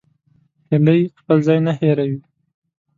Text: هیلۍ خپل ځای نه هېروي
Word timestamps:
هیلۍ 0.69 1.01
خپل 1.19 1.37
ځای 1.47 1.59
نه 1.65 1.73
هېروي 1.79 2.19